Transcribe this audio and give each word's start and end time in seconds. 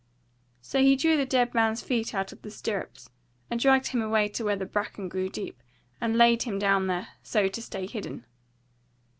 So 0.63 0.81
he 0.81 0.95
drew 0.95 1.15
the 1.15 1.27
dead 1.27 1.53
man's 1.53 1.83
feet 1.83 2.15
out 2.15 2.31
of 2.31 2.41
the 2.41 2.49
stirrups, 2.49 3.11
and 3.51 3.59
dragged 3.59 3.89
him 3.89 4.01
away 4.01 4.29
to 4.29 4.43
where 4.43 4.55
the 4.55 4.65
bracken 4.65 5.09
grew 5.09 5.29
deep, 5.29 5.61
and 6.01 6.17
laid 6.17 6.41
him 6.41 6.57
down 6.57 6.87
there, 6.87 7.09
so 7.21 7.47
to 7.47 7.61
say 7.61 7.85
hidden. 7.85 8.25